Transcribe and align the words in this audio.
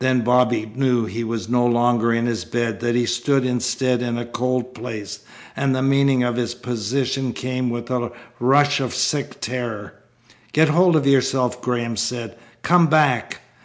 Then 0.00 0.22
Bobby 0.22 0.72
knew 0.74 1.04
he 1.06 1.22
was 1.22 1.48
no 1.48 1.64
longer 1.64 2.12
in 2.12 2.26
his 2.26 2.44
bed, 2.44 2.80
that 2.80 2.96
he 2.96 3.06
stood 3.06 3.44
instead 3.44 4.02
in 4.02 4.18
a 4.18 4.26
cold 4.26 4.74
place; 4.74 5.20
and 5.54 5.72
the 5.72 5.80
meaning 5.82 6.24
of 6.24 6.34
his 6.34 6.52
position 6.52 7.32
came 7.32 7.70
with 7.70 7.88
a 7.88 8.10
rush 8.40 8.80
of 8.80 8.92
sick 8.92 9.40
terror. 9.40 9.94
"Get 10.52 10.70
hold 10.70 10.96
of 10.96 11.06
yourself," 11.06 11.62
Graham 11.62 11.96
said. 11.96 12.36
"Come 12.62 12.88
back." 12.88 13.40